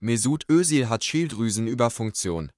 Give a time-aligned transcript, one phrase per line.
[0.00, 2.50] Mesut Özil hat Schilddrüsenüberfunktion